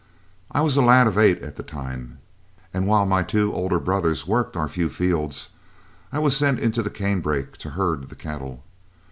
[0.51, 2.17] I was a lad of eight at the time,
[2.73, 5.49] and while my two older brothers worked our few fields,
[6.11, 8.63] I was sent into the canebrake to herd the cattle.